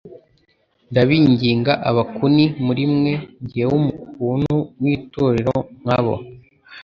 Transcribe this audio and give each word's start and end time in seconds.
«Ndabinginga 0.91 1.73
abakuni 1.89 2.45
muri 2.65 2.83
mwe, 2.95 3.13
jyewe 3.49 3.73
umukunt 3.79 4.45
w'itorero 4.81 5.55
nk'abo, 5.81 6.15